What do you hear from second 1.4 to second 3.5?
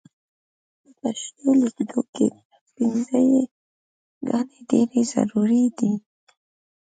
لیکدود کې پينځه یې